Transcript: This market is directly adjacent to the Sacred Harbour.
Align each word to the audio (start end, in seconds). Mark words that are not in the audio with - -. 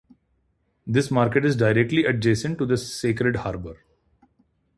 This 0.87 1.11
market 1.11 1.45
is 1.45 1.55
directly 1.55 2.05
adjacent 2.05 2.57
to 2.57 2.65
the 2.65 2.75
Sacred 2.75 3.35
Harbour. 3.35 3.77